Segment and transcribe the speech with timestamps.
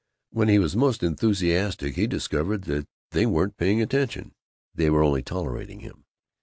[0.31, 4.33] When he was most enthusiastic he discovered that they weren't paying attention;
[4.73, 6.05] they were only tolerating him.